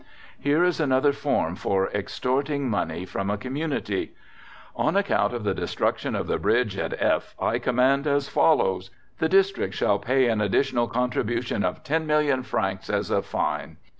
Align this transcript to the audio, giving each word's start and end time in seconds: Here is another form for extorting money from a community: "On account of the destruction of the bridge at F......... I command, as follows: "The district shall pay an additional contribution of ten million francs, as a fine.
Here 0.39 0.63
is 0.63 0.79
another 0.79 1.13
form 1.13 1.55
for 1.55 1.91
extorting 1.91 2.67
money 2.67 3.05
from 3.05 3.29
a 3.29 3.37
community: 3.37 4.13
"On 4.75 4.97
account 4.97 5.31
of 5.31 5.43
the 5.43 5.53
destruction 5.53 6.15
of 6.15 6.25
the 6.25 6.39
bridge 6.39 6.75
at 6.75 6.99
F......... 6.99 7.35
I 7.39 7.59
command, 7.59 8.07
as 8.07 8.27
follows: 8.27 8.89
"The 9.19 9.29
district 9.29 9.75
shall 9.75 9.99
pay 9.99 10.27
an 10.27 10.41
additional 10.41 10.87
contribution 10.87 11.63
of 11.63 11.83
ten 11.83 12.07
million 12.07 12.41
francs, 12.41 12.89
as 12.89 13.11
a 13.11 13.21
fine. 13.21 13.77